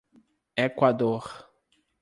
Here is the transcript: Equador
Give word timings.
Equador 0.65 1.23